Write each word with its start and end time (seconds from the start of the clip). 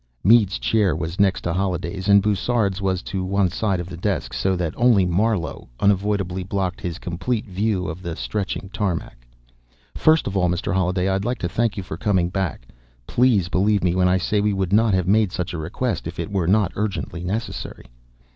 Mead's 0.23 0.57
chair 0.57 0.95
was 0.95 1.19
next 1.19 1.41
to 1.41 1.53
Holliday's, 1.53 2.07
and 2.07 2.23
Bussard's 2.23 2.81
was 2.81 3.03
to 3.03 3.23
one 3.23 3.49
side 3.49 3.79
of 3.79 3.87
the 3.87 3.95
desk, 3.95 4.33
so 4.33 4.55
that 4.55 4.73
only 4.75 5.05
Marlowe, 5.05 5.69
unavoidably, 5.79 6.41
blocked 6.41 6.81
his 6.81 6.97
complete 6.97 7.45
view 7.45 7.85
of 7.85 8.01
the 8.01 8.15
stretching 8.15 8.71
tarmac. 8.73 9.27
"First 9.93 10.25
of 10.25 10.35
all, 10.35 10.49
Mr. 10.49 10.73
Holliday, 10.73 11.07
I'd 11.07 11.23
like 11.23 11.37
to 11.37 11.47
thank 11.47 11.77
you 11.77 11.83
for 11.83 11.97
coming 11.97 12.29
back. 12.29 12.65
Please 13.05 13.47
believe 13.47 13.83
me 13.83 13.93
when 13.93 14.07
I 14.07 14.17
say 14.17 14.41
we 14.41 14.53
would 14.53 14.73
not 14.73 14.95
have 14.95 15.07
made 15.07 15.31
such 15.31 15.53
a 15.53 15.59
request 15.59 16.07
if 16.07 16.19
it 16.19 16.31
were 16.31 16.47
not 16.47 16.71
urgently 16.75 17.23
necessary." 17.23 17.85